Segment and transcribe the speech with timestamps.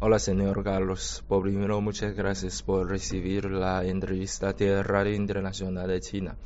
[0.00, 1.24] Hola, señor Carlos.
[1.28, 6.36] Por primero, muchas gracias por recibir la entrevista de Radio Internacional de China.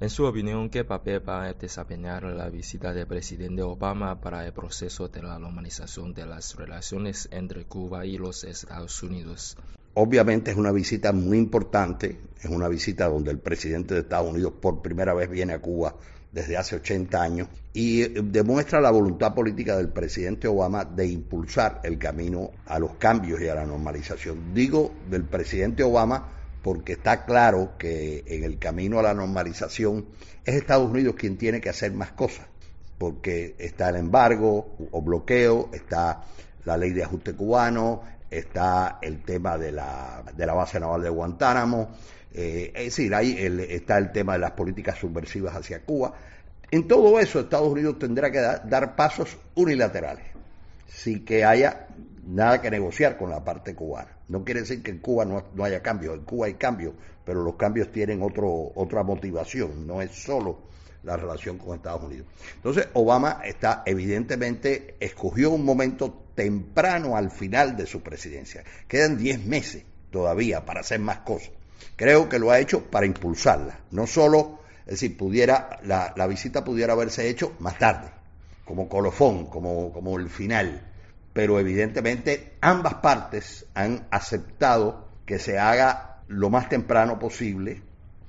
[0.00, 4.52] En su opinión, ¿qué papel va a desempeñar la visita del presidente Obama para el
[4.52, 9.56] proceso de la normalización de las relaciones entre Cuba y los Estados Unidos?
[9.94, 14.54] Obviamente es una visita muy importante, es una visita donde el presidente de Estados Unidos
[14.60, 15.94] por primera vez viene a Cuba
[16.32, 21.80] desde hace 80 años y eh, demuestra la voluntad política del presidente Obama de impulsar
[21.84, 24.54] el camino a los cambios y a la normalización.
[24.54, 26.28] Digo del presidente Obama
[26.62, 30.06] porque está claro que en el camino a la normalización
[30.44, 32.46] es Estados Unidos quien tiene que hacer más cosas,
[32.98, 36.24] porque está el embargo o bloqueo, está
[36.64, 41.08] la ley de ajuste cubano, está el tema de la, de la base naval de
[41.08, 41.90] Guantánamo,
[42.34, 43.36] eh, es decir, ahí
[43.70, 46.14] está el tema de las políticas subversivas hacia Cuba.
[46.70, 50.24] En todo eso Estados Unidos tendrá que dar pasos unilaterales,
[50.86, 51.88] sin que haya
[52.26, 54.18] nada que negociar con la parte cubana.
[54.28, 56.94] No quiere decir que en Cuba no, no haya cambio, en Cuba hay cambio,
[57.24, 60.58] pero los cambios tienen otro, otra motivación, no es solo
[61.04, 62.26] la relación con Estados Unidos.
[62.56, 68.62] Entonces, Obama está evidentemente, escogió un momento temprano al final de su presidencia.
[68.86, 71.50] Quedan 10 meses todavía para hacer más cosas.
[71.96, 73.80] Creo que lo ha hecho para impulsarla.
[73.90, 74.57] No solo,
[74.88, 78.08] es decir, pudiera, la, visita pudiera haberse hecho más tarde,
[78.64, 80.82] como colofón, como, como el final.
[81.34, 87.82] Pero evidentemente ambas partes han aceptado que se haga lo más temprano posible.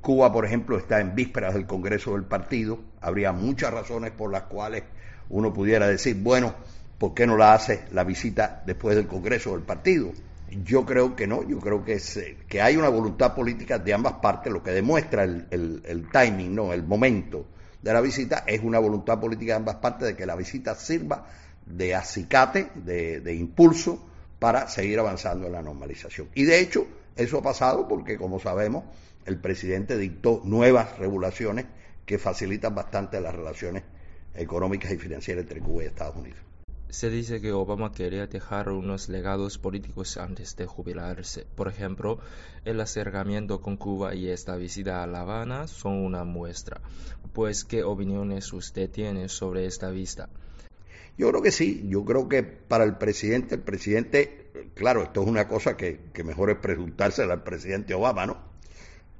[0.00, 2.78] Cuba, por ejemplo, está en vísperas del Congreso del Partido.
[3.02, 4.84] Habría muchas razones por las cuales
[5.28, 6.54] uno pudiera decir, bueno,
[6.96, 10.10] ¿por qué no la hace la visita después del Congreso del Partido?
[10.50, 12.00] Yo creo que no, yo creo que,
[12.48, 16.72] que hay una voluntad política de ambas partes, lo que demuestra el, timing, ¿no?
[16.72, 17.46] el momento
[17.82, 21.26] de la visita, es una voluntad política de ambas partes de que la visita sirva
[21.64, 24.06] de acicate, de, de impulso
[24.38, 26.28] para seguir avanzando en la normalización.
[26.34, 28.84] Y de hecho, eso ha pasado porque, como sabemos,
[29.24, 31.66] el presidente dictó nuevas regulaciones
[32.04, 33.82] que facilitan bastante las relaciones
[34.34, 36.38] económicas y financieras entre Cuba y Estados Unidos.
[36.88, 41.44] Se dice que Obama quería dejar unos legados políticos antes de jubilarse.
[41.56, 42.20] Por ejemplo,
[42.64, 46.80] el acercamiento con Cuba y esta visita a La Habana son una muestra.
[47.32, 50.28] Pues, ¿qué opiniones usted tiene sobre esta vista?
[51.18, 55.28] Yo creo que sí, yo creo que para el presidente, el presidente, claro, esto es
[55.28, 58.38] una cosa que, que mejor es preguntársela al presidente Obama, ¿no?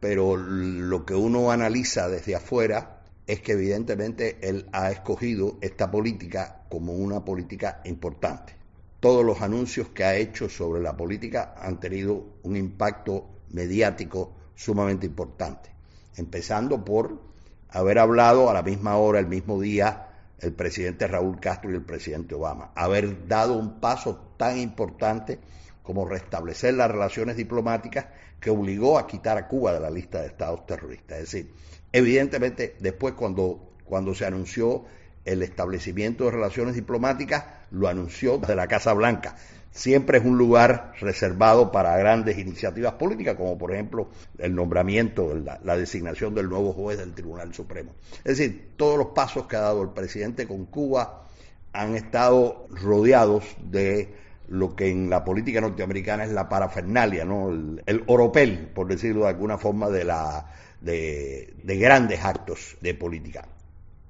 [0.00, 6.63] Pero lo que uno analiza desde afuera es que evidentemente él ha escogido esta política
[6.74, 8.52] como una política importante.
[8.98, 15.06] Todos los anuncios que ha hecho sobre la política han tenido un impacto mediático sumamente
[15.06, 15.70] importante,
[16.16, 17.20] empezando por
[17.68, 20.08] haber hablado a la misma hora, el mismo día,
[20.40, 25.38] el presidente Raúl Castro y el presidente Obama, haber dado un paso tan importante
[25.84, 28.06] como restablecer las relaciones diplomáticas
[28.40, 31.18] que obligó a quitar a Cuba de la lista de estados terroristas.
[31.18, 31.52] Es decir,
[31.92, 34.86] evidentemente después cuando, cuando se anunció
[35.24, 39.36] el establecimiento de relaciones diplomáticas, lo anunció desde la Casa Blanca.
[39.70, 44.08] Siempre es un lugar reservado para grandes iniciativas políticas, como por ejemplo
[44.38, 47.92] el nombramiento, la, designación del nuevo juez del Tribunal Supremo.
[48.18, 51.26] Es decir, todos los pasos que ha dado el presidente con Cuba
[51.72, 54.14] han estado rodeados de
[54.48, 57.50] lo que en la política norteamericana es la parafernalia, ¿no?
[57.50, 63.48] el, oropel, por decirlo de alguna forma, de, la, de, grandes actos de política.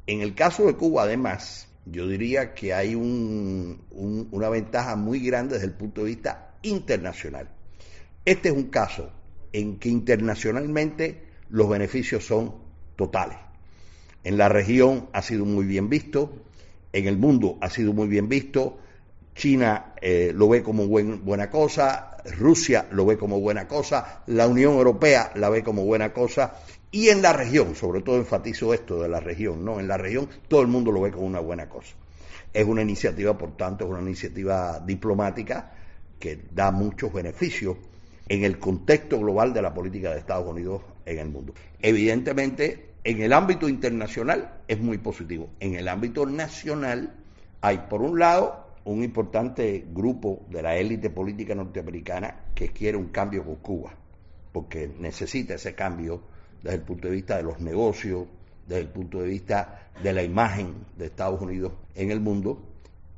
[0.07, 5.67] En el caso de Cuba, además, yo diría que hay una ventaja muy grande desde
[5.67, 7.49] el punto de vista internacional.
[8.25, 9.11] Este es un caso
[9.53, 12.55] en que internacionalmente los beneficios son
[12.97, 13.39] totales.
[14.25, 16.33] En la región ha sido muy bien visto,
[16.93, 18.79] en el mundo ha sido muy bien visto,
[19.35, 24.75] China eh, lo ve como buena cosa, Rusia lo ve como buena cosa, la Unión
[24.75, 26.55] Europea la ve como buena cosa
[26.95, 29.81] y en la región, sobre todo enfatizo esto de la región, ¿no?
[29.81, 31.97] En la región todo el mundo lo ve como una buena cosa.
[32.53, 35.73] Es una iniciativa, por tanto, es una iniciativa diplomática
[36.21, 37.77] que da muchos beneficios
[38.29, 41.53] en el contexto global de la política de Estados Unidos en el mundo.
[41.83, 45.51] Evidentemente, en el ámbito internacional es muy positivo.
[45.59, 47.13] En el ámbito nacional
[47.61, 53.09] hay, por un lado, un importante grupo de la élite política norteamericana que quiere un
[53.09, 53.95] cambio con Cuba,
[54.53, 56.33] porque necesita ese cambio
[56.65, 58.27] desde el punto de vista de los negocios,
[58.67, 62.59] desde el punto de vista de la imagen de Estados Unidos en el mundo.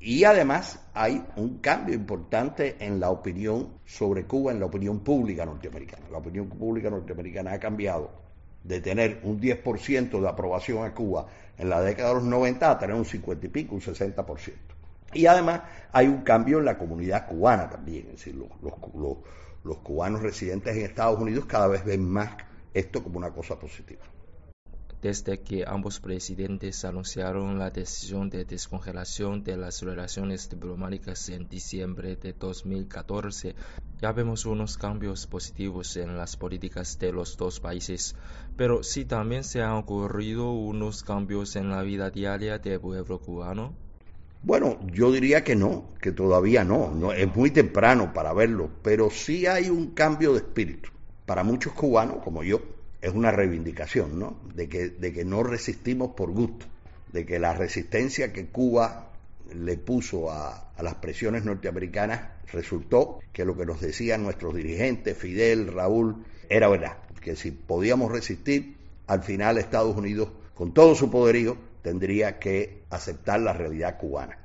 [0.01, 5.47] Y además hay un cambio importante en la opinión sobre Cuba, en la opinión pública
[5.47, 6.07] norteamericana.
[6.11, 8.11] La opinión pública norteamericana ha cambiado
[8.65, 12.79] de tener un 10% de aprobación a Cuba en la década de los 90 a
[12.79, 14.53] tener un 50 y pico, un 60%.
[15.15, 20.77] Y además hay un cambio en la comunidad cubana también, es decir, los, cubanos residentes
[20.77, 22.31] en Estados Unidos cada vez ven más
[22.79, 24.05] esto como una cosa positiva
[25.03, 32.17] desde que ambos presidentes anunciaron la decisión de descongelación de las relaciones diplomáticas en diciembre
[32.17, 33.55] de 2014,
[34.01, 38.17] ya vemos unos cambios positivos en las políticas de los dos países,
[38.57, 43.75] pero sí también se han ocurrido unos cambios en la vida diaria del pueblo cubano.
[44.43, 49.11] Bueno, yo diría que no, que todavía no, no, es muy temprano para verlo, pero
[49.11, 50.96] sí hay un cambio de espíritu.
[51.27, 52.63] Para muchos cubanos, como yo,
[53.03, 54.37] es una reivindicación, ¿no?
[54.55, 56.67] De que, no resistimos por gusto,
[57.13, 59.11] de que la resistencia que Cuba
[59.53, 62.21] le puso a, a, las presiones norteamericanas
[62.53, 68.11] resultó que lo que nos decían nuestros dirigentes, Fidel, Raúl, era verdad, que si podíamos
[68.11, 68.77] resistir,
[69.07, 74.39] al final Estados Unidos, con todo su poderío, tendría que aceptar la realidad cubana.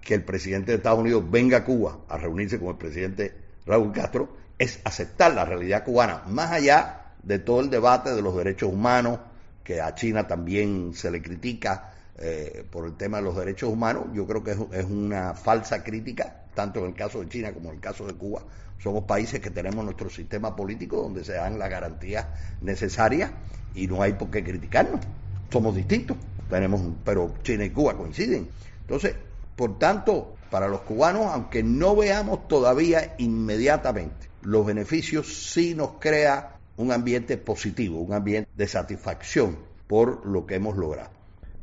[0.00, 3.34] Que el presidente de Estados Unidos venga a Cuba a reunirse con el presidente
[3.66, 8.36] Raúl Castro es aceptar la realidad cubana, más allá de todo el debate de los
[8.36, 9.20] derechos humanos,
[9.62, 14.06] que a China también se le critica eh, por el tema de los derechos humanos,
[14.12, 17.76] yo creo que es, una falsa crítica, tanto en el caso de China como en
[17.76, 18.42] el caso de Cuba.
[18.82, 22.26] Somos países que tenemos nuestro sistema político donde se dan las garantías
[22.60, 23.30] necesarias
[23.74, 25.00] y no hay por qué criticarnos.
[25.52, 26.16] Somos distintos,
[26.48, 28.48] tenemos, pero China y Cuba coinciden.
[28.80, 29.14] Entonces,
[29.54, 36.58] por tanto, para los cubanos, aunque no veamos todavía inmediatamente los beneficios, sí nos crea
[36.76, 41.10] un ambiente positivo, un ambiente de satisfacción por lo que hemos logrado.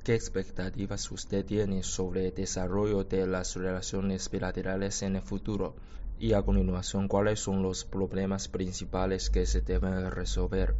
[0.03, 5.75] ¿Qué expectativas usted tiene sobre el desarrollo de las relaciones bilaterales en el futuro?
[6.19, 10.75] Y a continuación, ¿cuáles son los problemas principales que se deben resolver?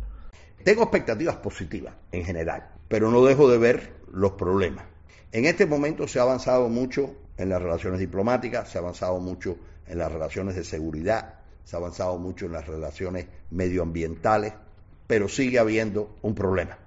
[0.63, 4.85] Tengo expectativas positivas en general, pero no dejo de ver los problemas.
[5.31, 9.57] En este momento se ha avanzado mucho en las relaciones diplomáticas, se ha avanzado mucho
[9.87, 11.34] en las relaciones de seguridad,
[11.65, 14.53] se ha avanzado mucho en las relaciones medioambientales,
[15.07, 16.77] pero sigue habiendo un problema,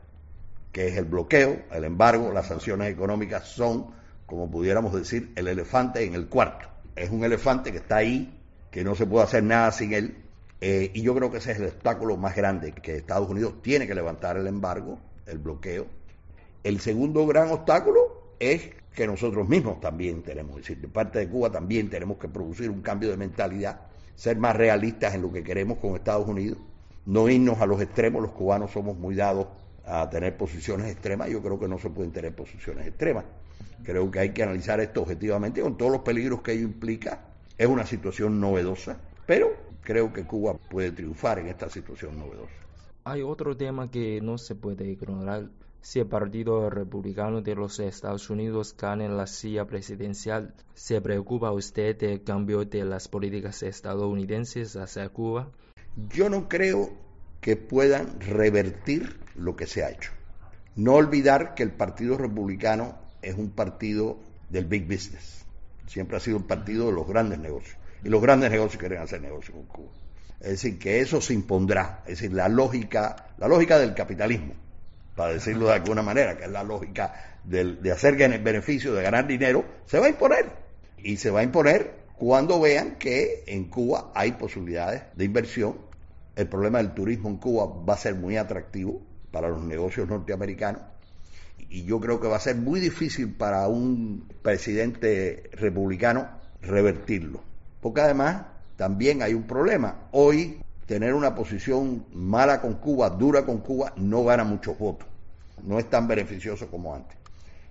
[0.73, 3.89] que es el bloqueo, el embargo, las sanciones económicas son,
[4.25, 6.69] como pudiéramos decir, el elefante en el cuarto.
[6.97, 8.41] Es un elefante que está ahí,
[8.71, 10.17] que no se puede hacer nada sin él,
[10.61, 13.87] eh, y yo creo que ese es el obstáculo más grande, que Estados Unidos tiene
[13.87, 15.87] que levantar el embargo, el bloqueo.
[16.65, 21.29] El segundo gran obstáculo es que nosotros mismos también tenemos, es decir, de parte de
[21.29, 23.83] Cuba también tenemos que producir un cambio de mentalidad
[24.17, 26.59] ser más realistas en lo que queremos con Estados Unidos,
[27.07, 29.47] no irnos a los extremos, los cubanos somos muy dados
[29.87, 33.25] a tener posiciones extremas, yo creo que no se pueden tener posiciones extremas.
[33.85, 37.21] Creo que hay que analizar esto objetivamente con todos los peligros que ello implica.
[37.57, 39.53] Es una situación novedosa, pero
[39.85, 42.53] creo que Cuba puede triunfar en esta situación novedosa.
[43.05, 45.49] Hay otro tema que no se puede ignorar
[45.81, 51.97] si el Partido Republicano de los Estados Unidos gana la silla presidencial, ¿se preocupa usted
[51.97, 55.51] del cambio de las políticas estadounidenses hacia Cuba?
[56.11, 56.91] Yo no creo
[57.41, 60.11] que puedan revertir lo que se ha hecho.
[60.77, 64.19] No olvidar que el Partido Republicano es un partido
[64.51, 65.45] del big business.
[65.87, 67.77] Siempre ha sido un partido de los grandes negocios.
[68.05, 69.91] Y los grandes negocios quieren hacer negocio con Cuba.
[70.41, 72.03] Es decir, que eso se impondrá.
[72.07, 74.55] Es decir, la lógica, la lógica del capitalismo
[75.19, 79.65] para decirlo de alguna manera, que es la lógica de, hacer beneficio, de ganar dinero,
[79.85, 80.47] se va a imponer.
[80.97, 85.75] Y se va a imponer cuando vean que en Cuba hay posibilidades de inversión.
[86.37, 90.83] El problema del turismo en Cuba va a ser muy atractivo para los negocios norteamericanos.
[91.69, 96.29] Y yo creo que va a ser muy difícil para un presidente republicano
[96.63, 97.43] revertirlo.
[97.81, 98.43] Porque además
[98.77, 100.07] también hay un problema.
[100.13, 105.07] Hoy tener una posición mala con Cuba, dura con Cuba, no gana muchos votos.
[105.63, 107.17] No es tan beneficioso como antes.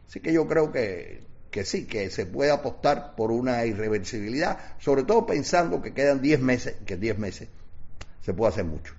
[0.08, 5.04] Así que yo creo que, que sí, que se puede apostar por una irreversibilidad, sobre
[5.04, 7.50] todo pensando que quedan 10 meses, que 10 meses
[8.22, 8.94] se puede hacer mucho.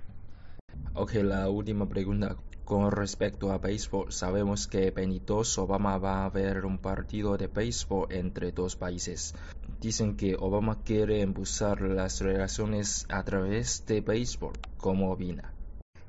[0.95, 2.35] Ok, la última pregunta.
[2.69, 8.11] Con respecto a béisbol, sabemos que Benito Obama va a ver un partido de béisbol
[8.11, 9.33] entre dos países.
[9.81, 14.53] Dicen que Obama quiere impulsar las relaciones a través de béisbol.
[14.77, 15.51] ¿Cómo opina?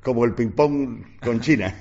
[0.02, 1.74] Como el ping-pong con China.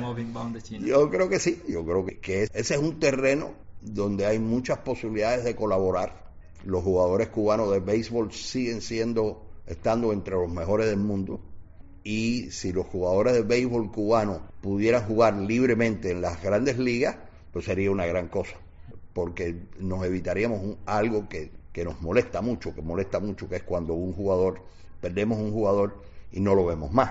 [0.00, 0.86] Como ping-pong de China.
[0.86, 5.44] Yo creo que sí, yo creo que ese es un terreno donde hay muchas posibilidades
[5.44, 6.32] de colaborar.
[6.64, 11.38] Los jugadores cubanos de béisbol siguen siendo, estando entre los mejores del mundo
[12.08, 17.16] y si los jugadores de béisbol cubano pudieran jugar libremente en las grandes ligas,
[17.52, 18.54] pues sería una gran cosa,
[19.12, 23.94] porque nos evitaríamos algo que, que nos molesta mucho, que molesta mucho, que es cuando
[23.94, 24.60] un jugador,
[25.00, 27.10] perdemos un jugador y no lo vemos más.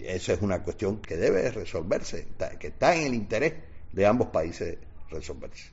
[0.00, 3.52] Esa es una cuestión que debe resolverse, que está en el interés
[3.92, 4.78] de ambos países
[5.10, 5.70] resolverse.